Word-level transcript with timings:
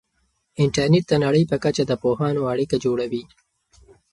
انټرنیټ 0.63 1.05
د 1.09 1.13
نړۍ 1.23 1.43
په 1.51 1.57
کچه 1.63 1.83
د 1.87 1.91
پوهانو 2.01 2.49
اړیکه 2.53 2.75
جوړوي. 2.85 3.23